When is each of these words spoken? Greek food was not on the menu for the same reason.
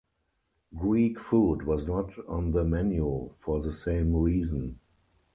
Greek 0.75 1.19
food 1.19 1.61
was 1.67 1.85
not 1.85 2.09
on 2.27 2.53
the 2.53 2.63
menu 2.63 3.31
for 3.37 3.61
the 3.61 3.71
same 3.71 4.15
reason. 4.15 4.79